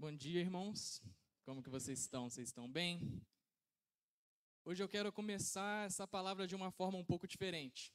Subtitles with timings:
[0.00, 1.02] Bom dia, irmãos.
[1.44, 2.30] Como que vocês estão?
[2.30, 3.20] Vocês estão bem?
[4.64, 7.92] Hoje eu quero começar essa palavra de uma forma um pouco diferente.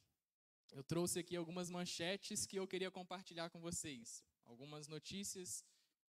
[0.70, 4.22] Eu trouxe aqui algumas manchetes que eu queria compartilhar com vocês.
[4.44, 5.64] Algumas notícias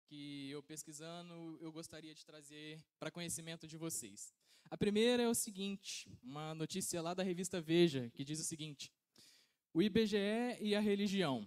[0.05, 4.33] que eu pesquisando eu gostaria de trazer para conhecimento de vocês.
[4.71, 8.93] A primeira é o seguinte, uma notícia lá da revista Veja, que diz o seguinte:
[9.75, 11.45] O IBGE e a religião.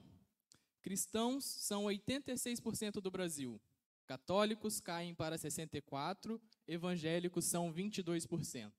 [0.81, 3.57] Cristãos são 86% do Brasil.
[4.05, 8.71] Católicos caem para 64, evangélicos são 22%.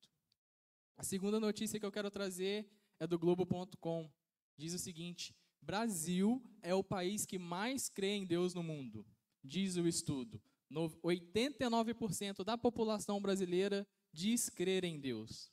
[0.96, 2.68] A segunda notícia que eu quero trazer
[3.00, 4.10] é do Globo.com.
[4.56, 9.06] Diz o seguinte: Brasil é o país que mais crê em Deus no mundo,
[9.42, 10.40] diz o estudo.
[10.70, 15.50] 89% da população brasileira diz crer em Deus.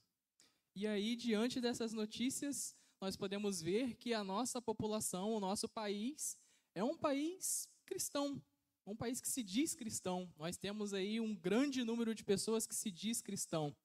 [0.76, 6.38] E aí, diante dessas notícias, nós podemos ver que a nossa população, o nosso país,
[6.74, 8.42] é um país cristão,
[8.86, 10.30] um país que se diz cristão.
[10.38, 13.76] Nós temos aí um grande número de pessoas que se diz cristão.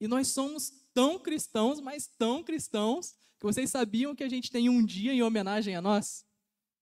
[0.00, 4.68] E nós somos tão cristãos, mas tão cristãos, que vocês sabiam que a gente tem
[4.68, 6.24] um dia em homenagem a nós?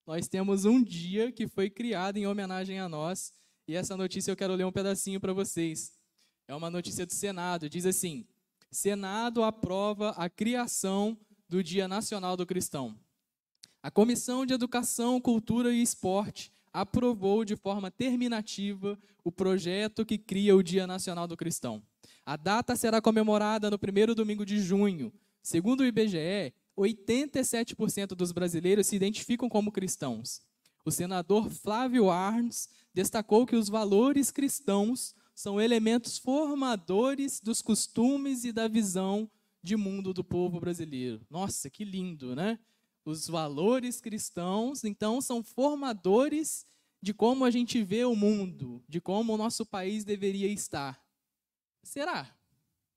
[0.07, 3.33] Nós temos um dia que foi criado em homenagem a nós,
[3.67, 5.93] e essa notícia eu quero ler um pedacinho para vocês.
[6.49, 8.27] É uma notícia do Senado, diz assim:
[8.71, 11.17] Senado aprova a criação
[11.49, 12.99] do Dia Nacional do Cristão.
[13.83, 20.57] A Comissão de Educação, Cultura e Esporte aprovou de forma terminativa o projeto que cria
[20.57, 21.83] o Dia Nacional do Cristão.
[22.25, 25.13] A data será comemorada no primeiro domingo de junho.
[25.43, 30.41] Segundo o IBGE, 87% dos brasileiros se identificam como cristãos.
[30.85, 38.53] O senador Flávio Arns destacou que os valores cristãos são elementos formadores dos costumes e
[38.53, 39.31] da visão
[39.63, 41.21] de mundo do povo brasileiro.
[41.31, 42.59] Nossa, que lindo, né?
[43.05, 46.65] Os valores cristãos, então, são formadores
[47.01, 51.05] de como a gente vê o mundo, de como o nosso país deveria estar.
[51.83, 52.33] Será?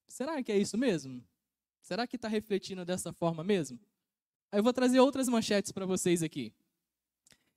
[0.07, 1.23] Será que é isso mesmo?
[1.81, 3.79] Será que está refletindo dessa forma mesmo?
[4.51, 6.53] Eu vou trazer outras manchetes para vocês aqui.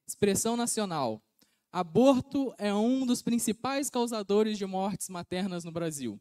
[0.06, 1.22] Expressão nacional.
[1.70, 6.19] Aborto é um dos principais causadores de mortes maternas no Brasil.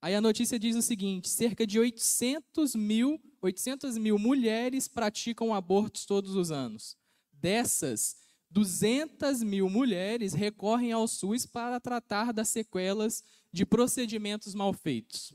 [0.00, 6.04] Aí a notícia diz o seguinte: cerca de 800 mil, 800 mil mulheres praticam abortos
[6.04, 6.96] todos os anos.
[7.32, 8.16] Dessas,
[8.50, 15.34] 200 mil mulheres recorrem ao SUS para tratar das sequelas de procedimentos mal feitos.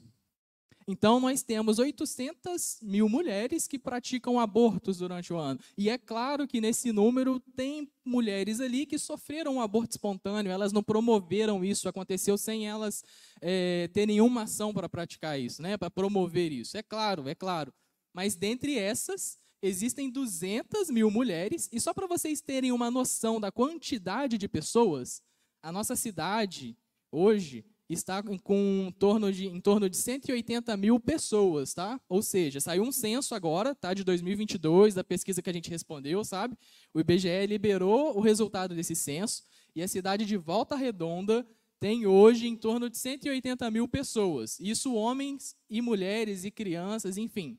[0.87, 5.59] Então, nós temos 800 mil mulheres que praticam abortos durante o ano.
[5.77, 10.73] E é claro que nesse número tem mulheres ali que sofreram um aborto espontâneo, elas
[10.73, 13.03] não promoveram isso, aconteceu sem elas
[13.39, 16.75] é, ter nenhuma ação para praticar isso, né, para promover isso.
[16.75, 17.71] É claro, é claro.
[18.13, 23.51] Mas dentre essas, existem 200 mil mulheres, e só para vocês terem uma noção da
[23.51, 25.21] quantidade de pessoas,
[25.61, 26.75] a nossa cidade,
[27.11, 27.63] hoje,
[27.93, 31.99] está com em torno de, em torno de 180 mil pessoas, tá?
[32.07, 33.93] Ou seja, saiu um censo agora, tá?
[33.93, 36.57] De 2022, da pesquisa que a gente respondeu, sabe?
[36.93, 39.43] O IBGE liberou o resultado desse censo
[39.75, 41.45] e a cidade de Volta Redonda
[41.79, 44.59] tem hoje em torno de 180 mil pessoas.
[44.59, 47.57] Isso homens e mulheres e crianças, enfim.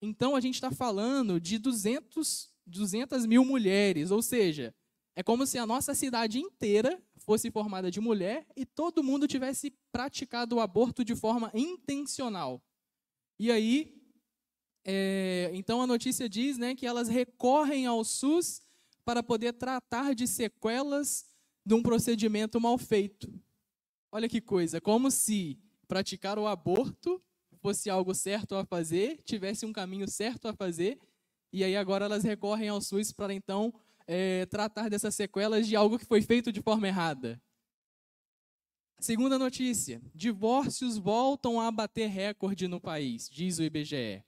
[0.00, 4.74] Então a gente está falando de 200, 200 mil mulheres, ou seja,
[5.16, 9.72] é como se a nossa cidade inteira fosse formada de mulher e todo mundo tivesse
[9.90, 12.62] praticado o aborto de forma intencional.
[13.38, 14.00] E aí,
[14.84, 18.62] é, então a notícia diz né, que elas recorrem ao SUS
[19.04, 21.26] para poder tratar de sequelas
[21.66, 23.28] de um procedimento mal feito.
[24.10, 27.22] Olha que coisa, como se praticar o aborto
[27.58, 30.98] fosse algo certo a fazer, tivesse um caminho certo a fazer,
[31.52, 33.72] e aí agora elas recorrem ao SUS para então
[34.06, 37.40] é, tratar dessas sequelas de algo que foi feito de forma errada.
[39.00, 44.24] Segunda notícia: divórcios voltam a bater recorde no país, diz o IBGE.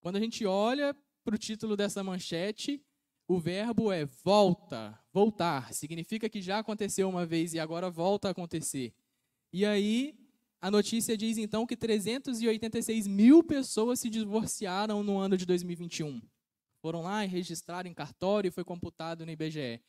[0.00, 2.84] Quando a gente olha para o título dessa manchete,
[3.26, 5.72] o verbo é volta, voltar.
[5.72, 8.92] Significa que já aconteceu uma vez e agora volta a acontecer.
[9.52, 10.14] E aí,
[10.64, 16.22] a notícia diz então que 386 mil pessoas se divorciaram no ano de 2021
[16.80, 19.82] foram lá e registraram em cartório e foi computado no IBGE.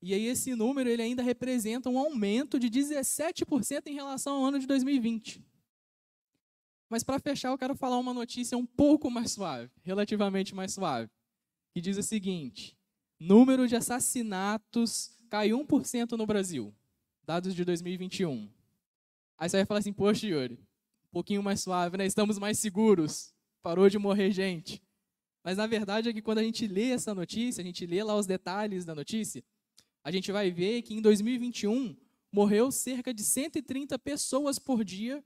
[0.00, 4.58] E aí esse número ele ainda representa um aumento de 17% em relação ao ano
[4.58, 5.44] de 2020.
[6.88, 11.10] Mas para fechar, eu quero falar uma notícia um pouco mais suave, relativamente mais suave,
[11.74, 12.74] que diz o seguinte:
[13.20, 16.74] número de assassinatos caiu 1% no Brasil,
[17.22, 18.55] dados de 2021.
[19.38, 22.06] Aí você vai falar assim, poxa, Yuri, um pouquinho mais suave, né?
[22.06, 24.82] Estamos mais seguros, parou de morrer gente.
[25.44, 28.16] Mas na verdade é que quando a gente lê essa notícia, a gente lê lá
[28.16, 29.44] os detalhes da notícia,
[30.02, 31.96] a gente vai ver que em 2021
[32.32, 35.24] morreu cerca de 130 pessoas por dia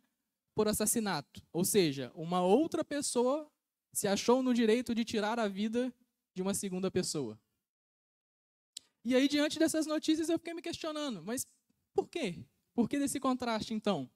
[0.55, 1.43] por assassinato.
[1.53, 3.51] Ou seja, uma outra pessoa
[3.93, 5.93] se achou no direito de tirar a vida
[6.35, 7.41] de uma segunda pessoa.
[9.05, 11.47] E aí, diante dessas notícias, eu fiquei me questionando, mas
[11.95, 12.45] por quê?
[12.81, 14.11] Por que desse contraste, então?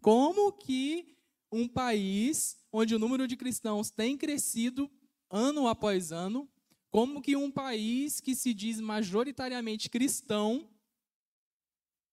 [0.00, 1.14] Como que
[1.52, 4.90] um país onde o número de cristãos tem crescido
[5.28, 6.50] ano após ano,
[6.88, 10.70] como que um país que se diz majoritariamente cristão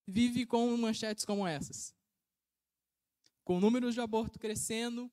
[0.05, 1.95] vive com manchetes como essas?
[3.45, 5.09] Com números de aborto crescendo,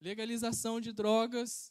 [0.00, 1.70] legalização de drogas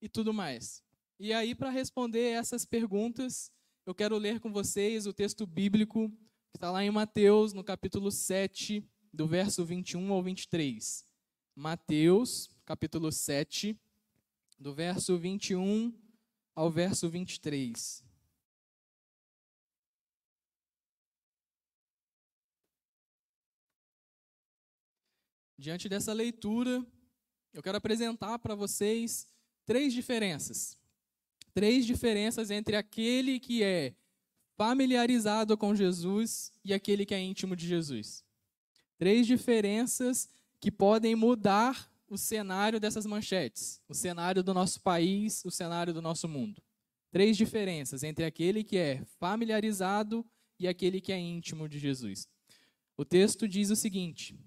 [0.00, 0.82] e tudo mais.
[1.18, 3.52] E aí, para responder essas perguntas,
[3.84, 6.10] eu quero ler com vocês o texto bíblico
[6.56, 8.82] está lá em Mateus, no capítulo 7,
[9.12, 11.04] do verso 21 ao 23.
[11.54, 13.78] Mateus, capítulo 7,
[14.58, 15.92] do verso 21
[16.54, 18.02] ao verso 23.
[25.58, 26.84] Diante dessa leitura,
[27.52, 29.28] eu quero apresentar para vocês
[29.66, 30.78] três diferenças
[31.56, 33.94] três diferenças entre aquele que é
[34.56, 38.24] familiarizado com Jesus e aquele que é íntimo de Jesus.
[38.98, 45.50] Três diferenças que podem mudar o cenário dessas manchetes, o cenário do nosso país, o
[45.50, 46.62] cenário do nosso mundo.
[47.10, 50.24] Três diferenças entre aquele que é familiarizado
[50.58, 52.28] e aquele que é íntimo de Jesus.
[52.96, 54.38] O texto diz o seguinte: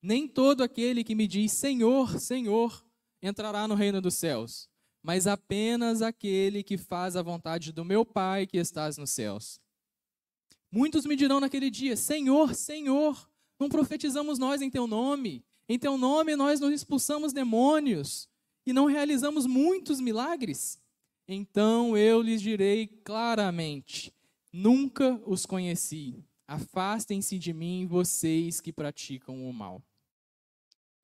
[0.00, 2.84] Nem todo aquele que me diz Senhor, Senhor
[3.22, 4.68] entrará no reino dos céus,
[5.02, 9.60] mas apenas aquele que faz a vontade do meu Pai que estás nos céus.
[10.70, 15.44] Muitos me dirão naquele dia: Senhor, Senhor, não profetizamos nós em teu nome?
[15.68, 18.28] Em teu nome nós não expulsamos demônios
[18.66, 20.80] e não realizamos muitos milagres?
[21.26, 24.12] Então eu lhes direi claramente:
[24.52, 26.24] Nunca os conheci.
[26.46, 29.80] Afastem-se de mim, vocês que praticam o mal.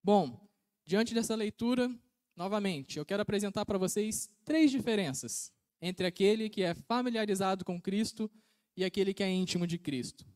[0.03, 0.49] Bom,
[0.85, 1.89] diante dessa leitura,
[2.37, 5.51] Novamente, eu quero apresentar para vocês três diferenças
[5.81, 8.31] entre aquele que é familiarizado com Cristo
[8.77, 10.27] e aquele que é íntimo de Cristo.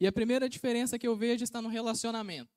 [0.00, 2.50] E a primeira diferença que eu vejo está no relacionamento.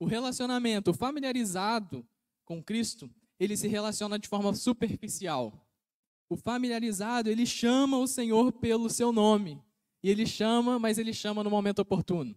[0.00, 2.04] O relacionamento familiarizado
[2.44, 5.64] com Cristo, ele se relaciona de forma superficial.
[6.28, 9.62] O familiarizado, ele chama o Senhor pelo seu nome.
[10.02, 12.36] E ele chama, mas ele chama no momento oportuno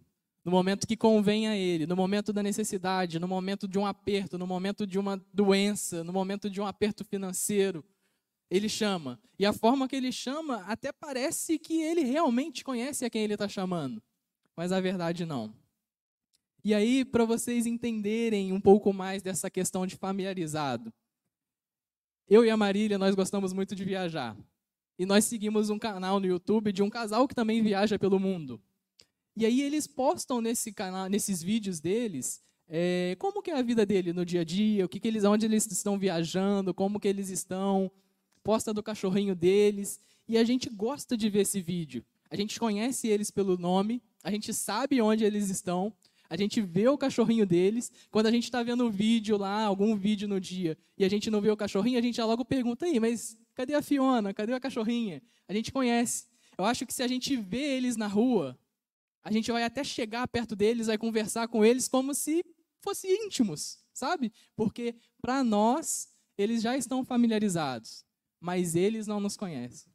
[0.49, 4.35] no momento que convém a ele, no momento da necessidade, no momento de um aperto,
[4.35, 7.85] no momento de uma doença, no momento de um aperto financeiro.
[8.49, 9.21] Ele chama.
[9.37, 13.35] E a forma que ele chama até parece que ele realmente conhece a quem ele
[13.35, 14.01] está chamando.
[14.57, 15.53] Mas a verdade não.
[16.63, 20.91] E aí, para vocês entenderem um pouco mais dessa questão de familiarizado,
[22.27, 24.35] eu e a Marília, nós gostamos muito de viajar.
[24.97, 28.59] E nós seguimos um canal no YouTube de um casal que também viaja pelo mundo.
[29.39, 33.85] E aí eles postam nesse canal, nesses vídeos deles, é, como que é a vida
[33.85, 37.07] dele no dia a dia, o que, que eles, onde eles estão viajando, como que
[37.07, 37.89] eles estão,
[38.43, 39.97] posta do cachorrinho deles,
[40.27, 42.03] e a gente gosta de ver esse vídeo.
[42.29, 45.93] A gente conhece eles pelo nome, a gente sabe onde eles estão,
[46.29, 47.93] a gente vê o cachorrinho deles.
[48.11, 51.31] Quando a gente está vendo um vídeo lá, algum vídeo no dia, e a gente
[51.31, 54.33] não vê o cachorrinho, a gente já logo pergunta aí, mas cadê a Fiona?
[54.33, 55.21] Cadê a cachorrinha?
[55.47, 56.25] A gente conhece.
[56.57, 58.59] Eu acho que se a gente vê eles na rua,
[59.23, 62.43] a gente vai até chegar perto deles, vai conversar com eles como se
[62.81, 64.31] fossem íntimos, sabe?
[64.55, 68.05] Porque para nós, eles já estão familiarizados,
[68.39, 69.91] mas eles não nos conhecem.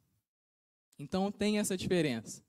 [0.99, 2.43] Então tem essa diferença.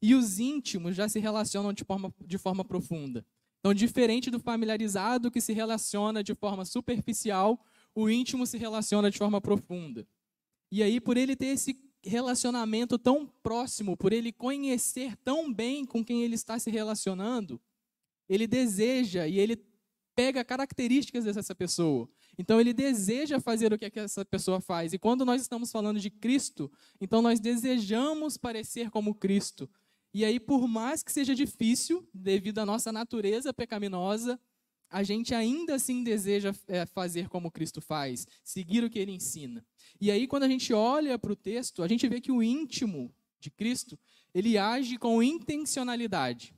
[0.00, 3.24] E os íntimos já se relacionam de forma, de forma profunda.
[3.60, 9.16] Então, diferente do familiarizado que se relaciona de forma superficial, o íntimo se relaciona de
[9.18, 10.04] forma profunda.
[10.68, 16.04] E aí, por ele ter esse relacionamento tão próximo, por ele conhecer tão bem com
[16.04, 17.60] quem ele está se relacionando,
[18.28, 19.56] ele deseja e ele
[20.14, 22.08] pega características dessa pessoa.
[22.38, 24.92] Então ele deseja fazer o que essa pessoa faz.
[24.92, 29.68] E quando nós estamos falando de Cristo, então nós desejamos parecer como Cristo.
[30.14, 34.38] E aí, por mais que seja difícil, devido à nossa natureza pecaminosa,
[34.92, 39.64] a gente ainda assim deseja é, fazer como Cristo faz, seguir o que ele ensina.
[39.98, 43.10] E aí, quando a gente olha para o texto, a gente vê que o íntimo
[43.40, 43.98] de Cristo,
[44.34, 46.54] ele age com intencionalidade.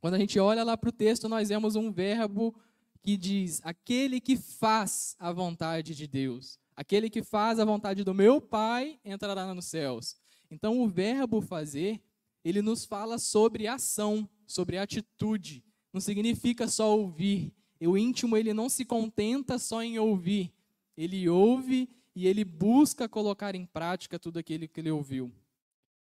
[0.00, 2.52] Quando a gente olha lá para o texto, nós vemos um verbo
[3.00, 6.58] que diz: aquele que faz a vontade de Deus.
[6.74, 10.16] Aquele que faz a vontade do meu Pai entrará nos céus.
[10.50, 12.02] Então, o verbo fazer,
[12.44, 17.52] ele nos fala sobre ação, sobre atitude não significa só ouvir.
[17.80, 20.52] O íntimo ele não se contenta só em ouvir.
[20.96, 25.32] Ele ouve e ele busca colocar em prática tudo aquilo que ele ouviu.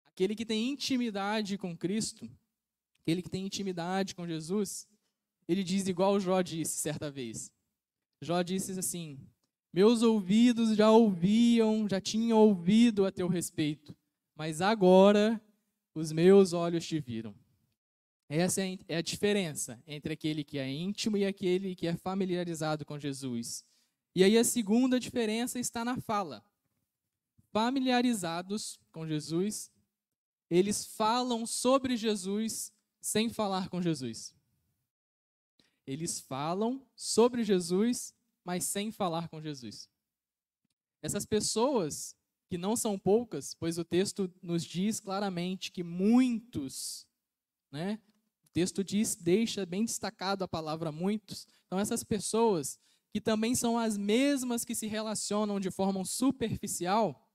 [0.07, 2.31] aquele que tem intimidade com Cristo,
[3.03, 4.87] aquele que tem intimidade com Jesus,
[5.49, 7.51] ele diz igual Jó disse certa vez.
[8.23, 9.19] Jó disse assim:
[9.73, 13.95] Meus ouvidos já ouviam, já tinham ouvido a teu respeito,
[14.37, 15.41] mas agora
[15.95, 17.35] os meus olhos te viram.
[18.29, 22.99] Essa é a diferença entre aquele que é íntimo e aquele que é familiarizado com
[22.99, 23.65] Jesus.
[24.15, 26.45] E aí a segunda diferença está na fala.
[27.53, 29.71] Familiarizados com Jesus,
[30.51, 34.35] eles falam sobre Jesus sem falar com Jesus.
[35.87, 39.89] Eles falam sobre Jesus, mas sem falar com Jesus.
[41.03, 42.17] Essas pessoas,
[42.49, 47.07] que não são poucas, pois o texto nos diz claramente que muitos,
[47.71, 48.01] né?
[48.55, 51.45] Texto diz, deixa bem destacado a palavra muitos.
[51.67, 52.79] Então essas pessoas
[53.13, 57.29] que também são as mesmas que se relacionam de forma superficial,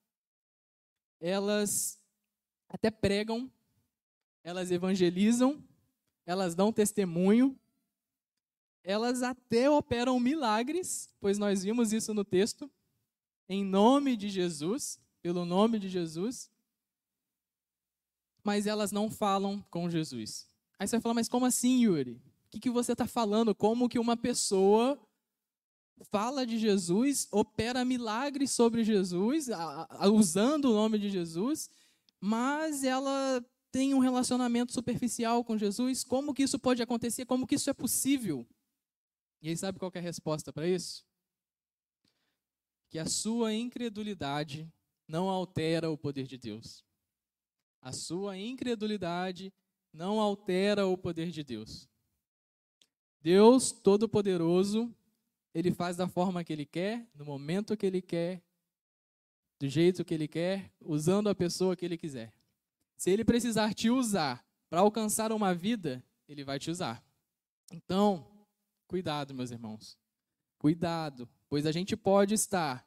[1.19, 1.99] elas
[2.69, 3.51] até pregam,
[4.43, 5.61] elas evangelizam,
[6.25, 7.59] elas dão testemunho,
[8.81, 12.71] elas até operam milagres, pois nós vimos isso no texto,
[13.49, 16.49] em nome de Jesus, pelo nome de Jesus,
[18.41, 20.48] mas elas não falam com Jesus.
[20.79, 22.13] Aí você vai falar, mas como assim, Yuri?
[22.13, 23.53] O que, que você está falando?
[23.53, 24.97] Como que uma pessoa
[26.09, 31.69] fala de Jesus, opera milagres sobre Jesus, a, a, usando o nome de Jesus,
[32.21, 36.03] mas ela tem um relacionamento superficial com Jesus?
[36.03, 37.25] Como que isso pode acontecer?
[37.25, 38.47] Como que isso é possível?
[39.41, 41.05] E aí sabe qual é a resposta para isso?
[42.89, 44.71] Que a sua incredulidade
[45.07, 46.83] não altera o poder de Deus.
[47.81, 49.53] A sua incredulidade
[49.93, 51.89] não altera o poder de Deus.
[53.21, 54.93] Deus Todo-Poderoso,
[55.53, 58.41] Ele faz da forma que Ele quer, no momento que Ele quer,
[59.59, 62.33] do jeito que Ele quer, usando a pessoa que Ele quiser.
[62.95, 67.03] Se Ele precisar te usar para alcançar uma vida, Ele vai te usar.
[67.71, 68.39] Então,
[68.89, 69.95] Cuidado, meus irmãos.
[70.57, 72.83] Cuidado, pois a gente pode estar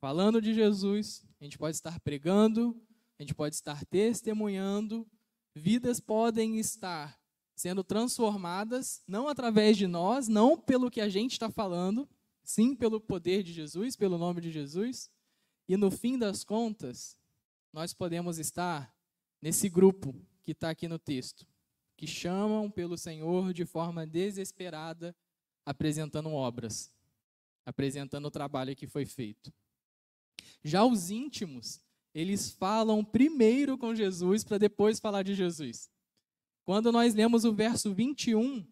[0.00, 2.76] falando de Jesus, a gente pode estar pregando,
[3.16, 5.08] a gente pode estar testemunhando,
[5.56, 7.18] vidas podem estar
[7.54, 12.06] sendo transformadas, não através de nós, não pelo que a gente está falando,
[12.44, 15.10] sim pelo poder de Jesus, pelo nome de Jesus.
[15.66, 17.18] E no fim das contas,
[17.72, 18.94] nós podemos estar
[19.40, 21.46] nesse grupo que está aqui no texto,
[21.96, 25.16] que chamam pelo Senhor de forma desesperada
[25.64, 26.92] apresentando obras,
[27.64, 29.50] apresentando o trabalho que foi feito.
[30.62, 31.80] Já os íntimos,
[32.16, 35.90] eles falam primeiro com Jesus para depois falar de Jesus.
[36.64, 38.66] Quando nós lemos o verso 21,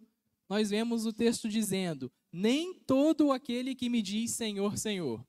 [0.48, 5.22] nós vemos o texto dizendo: Nem todo aquele que me diz Senhor, Senhor.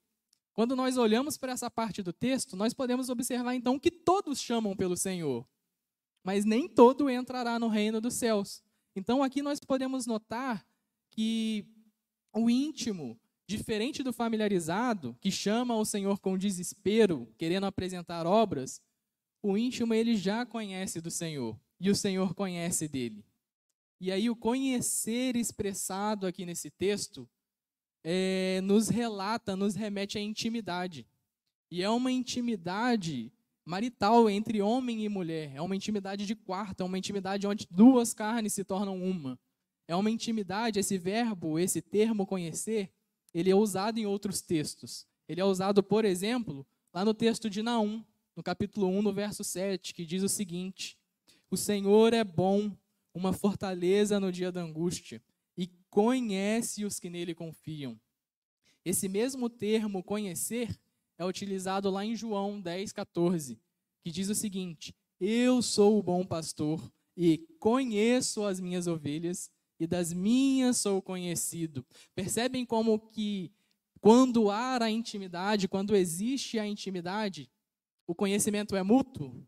[0.54, 4.78] Quando nós olhamos para essa parte do texto, nós podemos observar então que todos chamam
[4.78, 5.46] pelo Senhor,
[6.24, 8.64] mas nem todo entrará no reino dos céus.
[8.96, 10.66] Então aqui nós podemos notar
[11.12, 11.68] que
[12.32, 18.82] o íntimo, diferente do familiarizado, que chama o Senhor com desespero, querendo apresentar obras,
[19.42, 23.24] o íntimo ele já conhece do Senhor e o Senhor conhece dele.
[24.02, 27.30] E aí o conhecer expressado aqui nesse texto
[28.04, 31.08] é, nos relata, nos remete à intimidade.
[31.72, 33.32] E é uma intimidade
[33.66, 35.52] marital entre homem e mulher.
[35.56, 39.40] É uma intimidade de quarto, é uma intimidade onde duas carnes se tornam uma.
[39.88, 42.92] É uma intimidade, esse verbo, esse termo conhecer,
[43.36, 45.06] ele é usado em outros textos.
[45.28, 48.02] Ele é usado, por exemplo, lá no texto de Naum,
[48.34, 50.98] no capítulo 1, no verso 7, que diz o seguinte:
[51.52, 52.72] O Senhor é bom,
[53.14, 55.22] uma fortaleza no dia da angústia,
[55.58, 58.00] e conhece os que nele confiam.
[58.86, 60.74] Esse mesmo termo conhecer
[61.18, 63.60] é utilizado lá em João 10, 14,
[64.02, 69.88] que diz o seguinte: Eu sou o bom pastor e conheço as minhas ovelhas e
[69.88, 71.86] das minhas sou conhecido.
[72.14, 73.52] Percebem como que
[74.00, 77.50] quando há a intimidade, quando existe a intimidade,
[78.06, 79.46] o conhecimento é mútuo?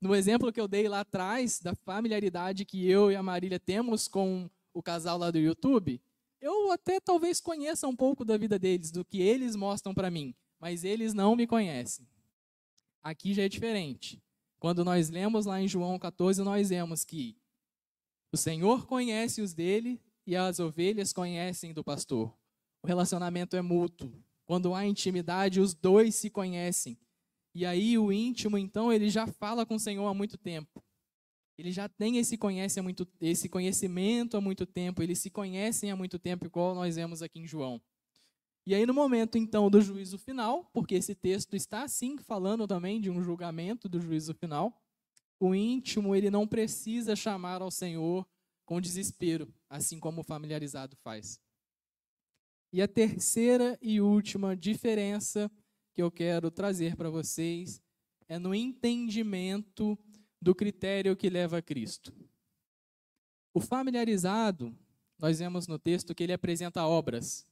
[0.00, 4.08] No exemplo que eu dei lá atrás, da familiaridade que eu e a Marília temos
[4.08, 6.00] com o casal lá do YouTube,
[6.40, 10.34] eu até talvez conheça um pouco da vida deles, do que eles mostram para mim,
[10.58, 12.08] mas eles não me conhecem.
[13.02, 14.20] Aqui já é diferente.
[14.58, 17.36] Quando nós lemos lá em João 14, nós vemos que
[18.32, 22.34] o Senhor conhece os dele e as ovelhas conhecem do pastor.
[22.82, 24.10] O relacionamento é mútuo.
[24.46, 26.98] Quando há intimidade, os dois se conhecem.
[27.54, 30.82] E aí o íntimo, então, ele já fala com o Senhor há muito tempo.
[31.58, 35.90] Ele já tem esse, conhece há muito, esse conhecimento há muito tempo, eles se conhecem
[35.90, 37.80] há muito tempo, igual nós vemos aqui em João.
[38.66, 43.00] E aí, no momento, então, do juízo final, porque esse texto está, sim, falando também
[43.00, 44.81] de um julgamento do juízo final,
[45.44, 48.24] o íntimo ele não precisa chamar ao Senhor
[48.64, 51.40] com desespero, assim como o familiarizado faz.
[52.72, 55.50] E a terceira e última diferença
[55.92, 57.82] que eu quero trazer para vocês
[58.28, 59.98] é no entendimento
[60.40, 62.14] do critério que leva a Cristo.
[63.52, 64.72] O familiarizado,
[65.18, 67.44] nós vemos no texto que ele apresenta obras.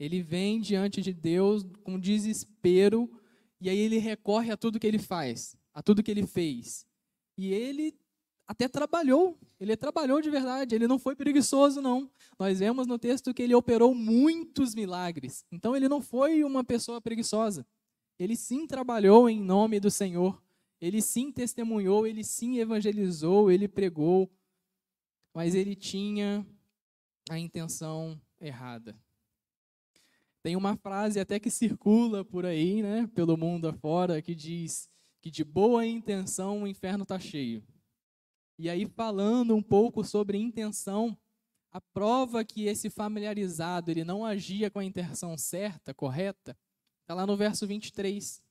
[0.00, 3.08] Ele vem diante de Deus com desespero
[3.60, 6.87] e aí ele recorre a tudo que ele faz, a tudo que ele fez.
[7.38, 7.96] E ele
[8.48, 12.10] até trabalhou, ele trabalhou de verdade, ele não foi preguiçoso, não.
[12.36, 15.44] Nós vemos no texto que ele operou muitos milagres.
[15.52, 17.64] Então ele não foi uma pessoa preguiçosa.
[18.18, 20.42] Ele sim trabalhou em nome do Senhor.
[20.80, 24.28] Ele sim testemunhou, ele sim evangelizou, ele pregou.
[25.32, 26.44] Mas ele tinha
[27.30, 28.98] a intenção errada.
[30.42, 34.88] Tem uma frase até que circula por aí, né, pelo mundo afora, que diz
[35.20, 37.62] que de boa intenção o inferno está cheio.
[38.58, 41.16] E aí, falando um pouco sobre intenção,
[41.70, 46.56] a prova que esse familiarizado ele não agia com a intenção certa, correta,
[47.02, 48.42] está lá no verso 23,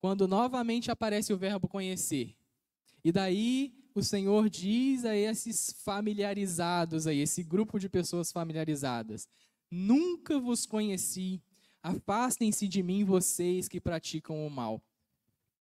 [0.00, 2.34] quando novamente aparece o verbo conhecer.
[3.04, 9.28] E daí o Senhor diz a esses familiarizados, a esse grupo de pessoas familiarizadas:
[9.70, 11.42] Nunca vos conheci.
[11.82, 14.80] Afastem-se de mim, vocês que praticam o mal.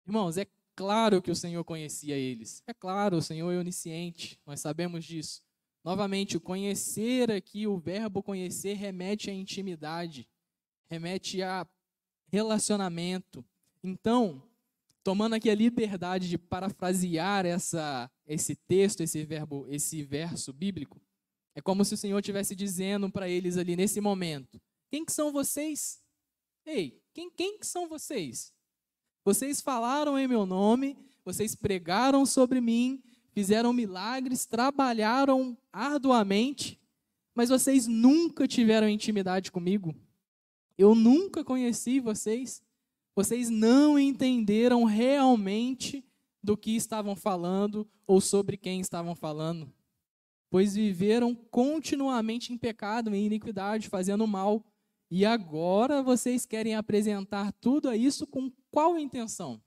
[0.07, 2.63] Irmãos, é claro que o Senhor conhecia eles.
[2.67, 4.39] É claro, o Senhor é onisciente.
[4.47, 5.43] Nós sabemos disso.
[5.85, 10.29] Novamente, o conhecer aqui, o verbo conhecer, remete à intimidade,
[10.89, 11.67] remete a
[12.29, 13.45] relacionamento.
[13.83, 14.43] Então,
[15.03, 21.01] tomando aqui a liberdade de parafrasear essa, esse texto, esse verbo, esse verso bíblico,
[21.55, 25.33] é como se o Senhor estivesse dizendo para eles ali nesse momento: Quem que são
[25.33, 26.01] vocês?
[26.65, 28.55] Ei, quem, quem que são vocês?
[29.25, 33.03] Vocês falaram em meu nome, vocês pregaram sobre mim,
[33.33, 36.81] fizeram milagres, trabalharam arduamente,
[37.35, 39.95] mas vocês nunca tiveram intimidade comigo.
[40.77, 42.63] Eu nunca conheci vocês.
[43.15, 46.05] Vocês não entenderam realmente
[46.43, 49.73] do que estavam falando ou sobre quem estavam falando
[50.53, 54.63] pois viveram continuamente em pecado, em iniquidade, fazendo mal.
[55.15, 59.63] E agora vocês querem apresentar tudo isso com qual intenção?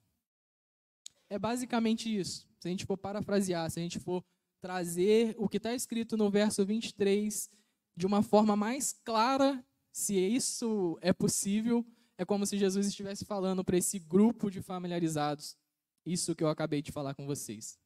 [1.30, 2.50] É basicamente isso.
[2.58, 4.26] Se a gente for parafrasear, se a gente for
[4.60, 7.48] trazer o que está escrito no verso 23
[7.96, 11.86] de uma forma mais clara, se isso é possível,
[12.18, 15.56] é como se Jesus estivesse falando para esse grupo de familiarizados,
[16.04, 17.78] isso que eu acabei de falar com vocês.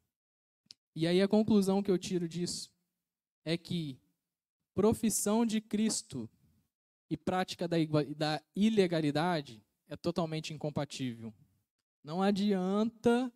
[0.96, 2.72] E aí a conclusão que eu tiro disso
[3.44, 4.00] é que
[4.74, 6.30] profissão de Cristo
[7.10, 7.78] e prática da,
[8.16, 11.34] da ilegalidade é totalmente incompatível.
[12.04, 13.32] Não adianta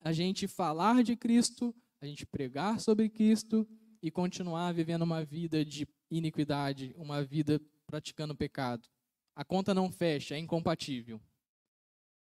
[0.00, 3.68] a gente falar de Cristo, a gente pregar sobre Cristo
[4.02, 8.88] e continuar vivendo uma vida de iniquidade, uma vida praticando pecado.
[9.36, 11.20] A conta não fecha, é incompatível.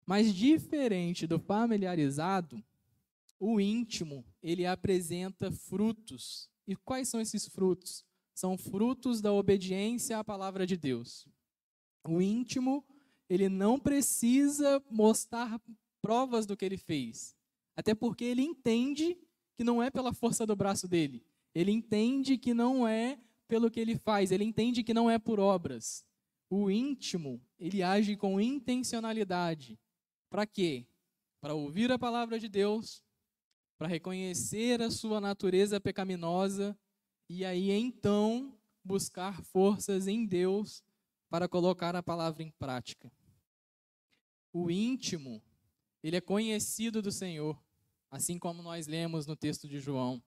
[0.06, 2.62] Mas diferente do familiarizado,
[3.40, 8.04] o íntimo, ele apresenta frutos e quais são esses frutos?
[8.34, 11.26] São frutos da obediência à palavra de Deus.
[12.06, 12.84] O íntimo,
[13.28, 15.60] ele não precisa mostrar
[16.02, 17.34] provas do que ele fez,
[17.76, 19.16] até porque ele entende
[19.56, 21.24] que não é pela força do braço dele.
[21.54, 25.38] Ele entende que não é pelo que ele faz, ele entende que não é por
[25.38, 26.04] obras.
[26.50, 29.78] O íntimo, ele age com intencionalidade.
[30.28, 30.86] Para quê?
[31.40, 33.02] Para ouvir a palavra de Deus,
[33.78, 36.76] para reconhecer a sua natureza pecaminosa
[37.28, 40.82] e aí então buscar forças em Deus
[41.30, 43.10] para colocar a palavra em prática.
[44.52, 45.42] O íntimo,
[46.02, 47.60] ele é conhecido do Senhor,
[48.10, 50.22] assim como nós lemos no texto de João.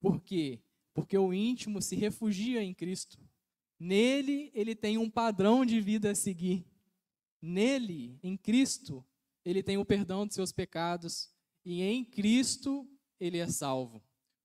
[0.00, 0.60] Por quê?
[0.94, 3.18] Porque o íntimo se refugia em Cristo.
[3.78, 6.64] Nele ele tem um padrão de vida a seguir.
[7.40, 9.04] Nele, em Cristo,
[9.44, 11.32] ele tem o perdão de seus pecados,
[11.64, 12.86] e em Cristo
[13.18, 14.02] ele é salvo.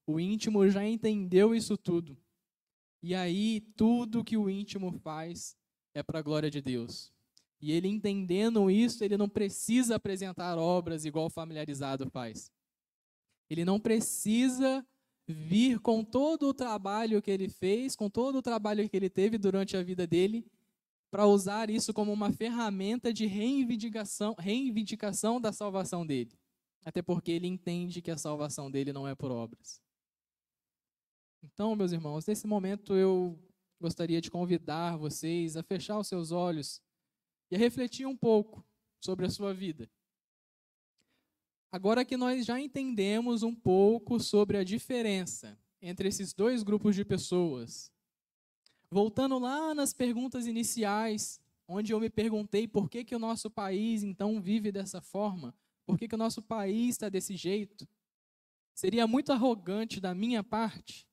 [0.08, 2.18] O íntimo já entendeu isso tudo.
[3.02, 5.56] E aí, tudo que o íntimo faz
[5.94, 7.12] é para a glória de Deus.
[7.62, 12.52] E ele entendendo isso, ele não precisa apresentar obras igual o familiarizado faz.
[13.50, 14.86] Ele não precisa
[15.28, 19.38] vir com todo o trabalho que ele fez, com todo o trabalho que ele teve
[19.38, 20.46] durante a vida dele,
[21.10, 26.38] para usar isso como uma ferramenta de reivindicação, reivindicação da salvação dele.
[26.84, 29.82] Até porque ele entende que a salvação dele não é por obras.
[31.54, 33.38] Então, meus irmãos, nesse momento eu
[33.80, 36.82] gostaria de convidar vocês a fechar os seus olhos
[37.52, 38.66] e a refletir um pouco
[39.00, 39.88] sobre a sua vida.
[41.72, 47.06] Agora que nós já entendemos um pouco sobre a diferença entre esses dois grupos de
[47.06, 47.92] pessoas,
[48.90, 54.02] voltando lá nas perguntas iniciais, onde eu me perguntei por que, que o nosso país
[54.02, 55.54] então vive dessa forma,
[55.86, 57.88] por que, que o nosso país está desse jeito,
[58.74, 61.08] seria muito arrogante da minha parte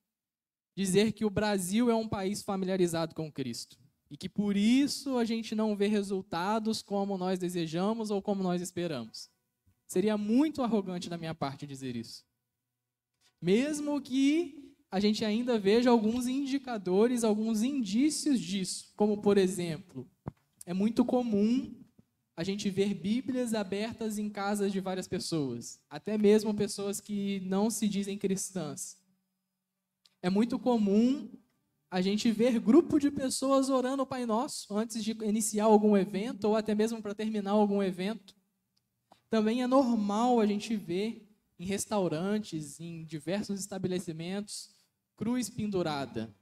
[0.75, 3.79] dizer que o Brasil é um país familiarizado com Cristo
[4.11, 8.61] e que por isso a gente não vê resultados como nós desejamos ou como nós
[8.61, 9.31] esperamos.
[9.87, 12.25] Seria muito arrogante da minha parte dizer isso.
[13.41, 20.07] Mesmo que a gente ainda veja alguns indicadores, alguns indícios disso, como por exemplo,
[20.67, 21.75] é muito comum
[22.37, 27.71] a gente ver Bíblias abertas em casas de várias pessoas, até mesmo pessoas que não
[27.71, 28.97] se dizem cristãs.
[30.23, 31.29] É muito comum
[31.91, 36.45] a gente ver grupo de pessoas orando o Pai Nosso antes de iniciar algum evento
[36.45, 38.35] ou até mesmo para terminar algum evento.
[39.29, 44.71] Também é normal a gente ver em restaurantes, em diversos estabelecimentos,
[45.17, 46.35] cruz pendurada.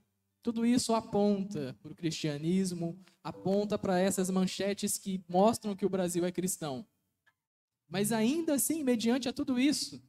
[0.42, 6.24] Tudo isso aponta para o cristianismo, aponta para essas manchetes que mostram que o Brasil
[6.24, 6.86] é cristão.
[7.88, 10.02] Mas ainda assim, mediante a tudo isso,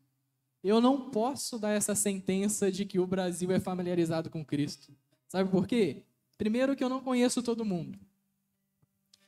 [0.64, 4.94] eu não posso dar essa sentença de que o Brasil é familiarizado com Cristo.
[5.28, 6.04] Sabe por quê?
[6.38, 8.00] Primeiro, que eu não conheço todo mundo.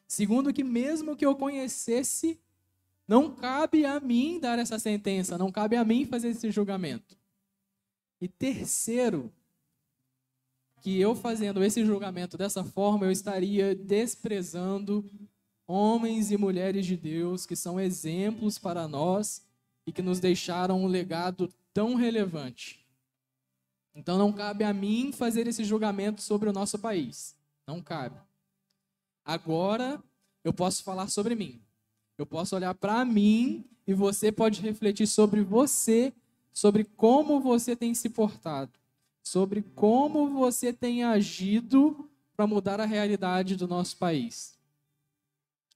[0.07, 2.39] Segundo, que mesmo que eu conhecesse,
[3.07, 7.17] não cabe a mim dar essa sentença, não cabe a mim fazer esse julgamento.
[8.21, 9.33] E terceiro,
[10.81, 15.09] que eu fazendo esse julgamento dessa forma, eu estaria desprezando
[15.65, 19.41] homens e mulheres de Deus que são exemplos para nós
[19.85, 22.83] e que nos deixaram um legado tão relevante.
[23.95, 27.35] Então não cabe a mim fazer esse julgamento sobre o nosso país.
[27.67, 28.17] Não cabe.
[29.23, 30.01] Agora
[30.43, 31.61] eu posso falar sobre mim.
[32.17, 36.13] Eu posso olhar para mim e você pode refletir sobre você,
[36.51, 38.71] sobre como você tem se portado,
[39.21, 44.57] sobre como você tem agido para mudar a realidade do nosso país.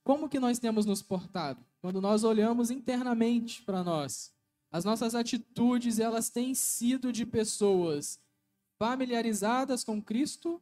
[0.04, 1.60] Como que nós temos nos portado?
[1.82, 4.34] Quando nós olhamos internamente para nós,
[4.72, 8.20] as nossas atitudes, elas têm sido de pessoas
[8.78, 10.62] familiarizadas com Cristo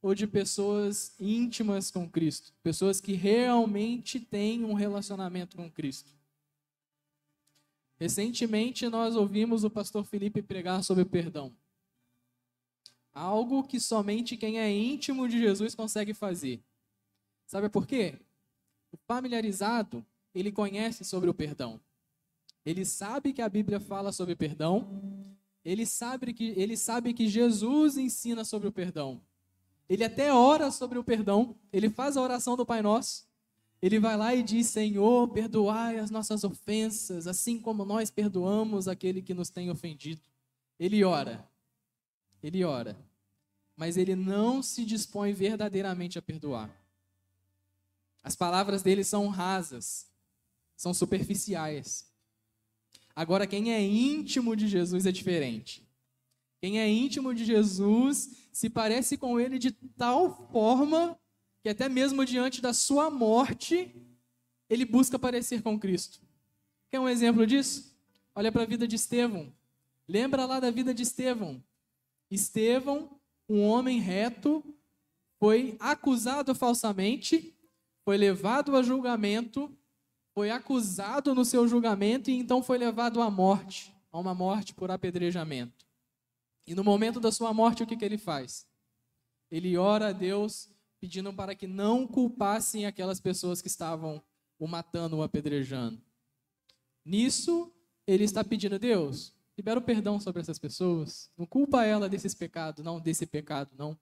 [0.00, 6.12] ou de pessoas íntimas com Cristo, pessoas que realmente têm um relacionamento com Cristo.
[7.98, 11.52] Recentemente nós ouvimos o pastor Felipe pregar sobre o perdão.
[13.12, 16.62] Algo que somente quem é íntimo de Jesus consegue fazer.
[17.44, 18.20] Sabe por quê?
[18.92, 21.80] O familiarizado, ele conhece sobre o perdão.
[22.64, 25.02] Ele sabe que a Bíblia fala sobre perdão.
[25.64, 29.20] Ele sabe que ele sabe que Jesus ensina sobre o perdão.
[29.88, 33.26] Ele até ora sobre o perdão, ele faz a oração do Pai Nosso.
[33.80, 39.22] Ele vai lá e diz: Senhor, perdoai as nossas ofensas, assim como nós perdoamos aquele
[39.22, 40.20] que nos tem ofendido.
[40.78, 41.48] Ele ora,
[42.42, 42.96] ele ora,
[43.76, 46.70] mas ele não se dispõe verdadeiramente a perdoar.
[48.22, 50.06] As palavras dele são rasas,
[50.78, 52.08] são superficiais.
[53.14, 55.84] Agora, quem é íntimo de Jesus é diferente.
[56.62, 61.18] Quem é íntimo de Jesus se parece com ele de tal forma
[61.62, 63.92] que até mesmo diante da sua morte,
[64.70, 66.20] ele busca parecer com Cristo.
[66.90, 67.92] Quer um exemplo disso?
[68.32, 69.52] Olha para a vida de Estevão.
[70.06, 71.62] Lembra lá da vida de Estevão.
[72.30, 74.62] Estevão, um homem reto,
[75.40, 77.52] foi acusado falsamente,
[78.04, 79.76] foi levado a julgamento,
[80.38, 84.88] foi acusado no seu julgamento e então foi levado à morte, a uma morte por
[84.88, 85.84] apedrejamento.
[86.64, 88.64] E no momento da sua morte, o que, que ele faz?
[89.50, 90.68] Ele ora a Deus
[91.00, 94.22] pedindo para que não culpassem aquelas pessoas que estavam
[94.60, 96.00] o matando, o apedrejando.
[97.04, 97.74] Nisso,
[98.06, 101.32] ele está pedindo a Deus, libera o perdão sobre essas pessoas.
[101.36, 103.98] Não culpa ela desses pecados, não desse pecado, não.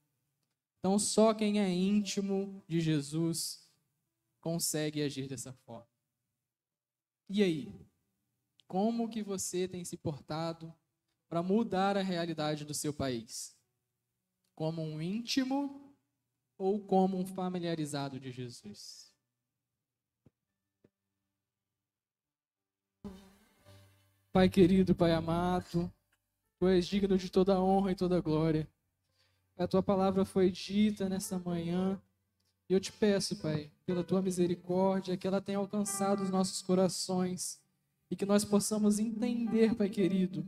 [0.80, 3.66] Então, só quem é íntimo de Jesus
[4.38, 5.95] consegue agir dessa forma.
[7.28, 7.72] E aí?
[8.68, 10.72] Como que você tem se portado
[11.28, 13.56] para mudar a realidade do seu país?
[14.54, 15.94] Como um íntimo
[16.56, 19.14] ou como um familiarizado de Jesus?
[24.32, 25.92] Pai querido, Pai amado,
[26.58, 28.68] Tu és digno de toda honra e toda glória.
[29.56, 32.00] A Tua palavra foi dita nessa manhã.
[32.68, 37.60] E eu te peço, Pai, pela Tua misericórdia, que ela tenha alcançado os nossos corações
[38.10, 40.44] e que nós possamos entender, Pai querido,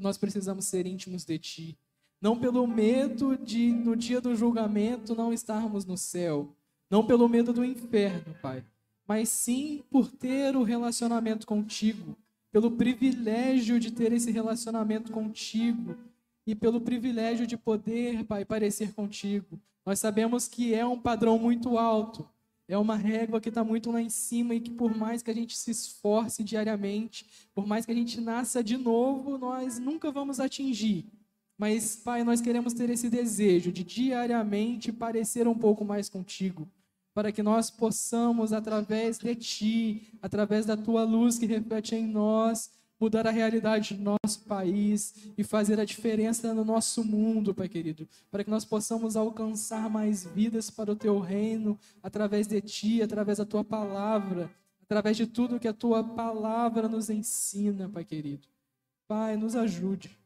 [0.00, 1.78] nós precisamos ser íntimos de Ti.
[2.20, 6.56] Não pelo medo de, no dia do julgamento, não estarmos no céu.
[6.90, 8.64] Não pelo medo do inferno, Pai.
[9.06, 12.16] Mas sim por ter o relacionamento contigo.
[12.50, 15.96] pelo privilégio de ter esse relacionamento contigo
[16.46, 19.58] e pelo privilégio de poder, Pai, parecer contigo.
[19.84, 22.24] Nós sabemos que é um padrão muito alto,
[22.66, 25.34] é uma régua que está muito lá em cima e que por mais que a
[25.34, 30.40] gente se esforce diariamente, por mais que a gente nasça de novo, nós nunca vamos
[30.40, 31.06] atingir.
[31.56, 36.68] Mas, Pai, nós queremos ter esse desejo de diariamente parecer um pouco mais contigo,
[37.12, 42.70] para que nós possamos, através de Ti, através da Tua luz que reflete em nós,
[43.00, 48.08] mudar a realidade do nosso país e fazer a diferença no nosso mundo, Pai querido,
[48.30, 53.38] para que nós possamos alcançar mais vidas para o Teu reino, através de Ti, através
[53.38, 54.50] da Tua palavra,
[54.82, 58.46] através de tudo que a Tua palavra nos ensina, Pai querido.
[59.06, 60.18] Pai, nos ajude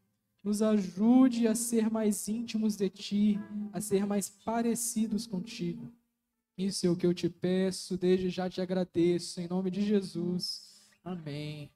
[0.49, 3.39] nos ajude a ser mais íntimos de Ti,
[3.73, 5.93] a ser mais parecidos contigo.
[6.57, 10.91] Isso é o que eu te peço, desde já te agradeço, em nome de Jesus.
[11.05, 11.71] Amém.